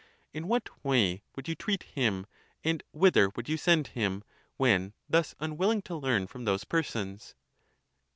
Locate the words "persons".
6.63-7.35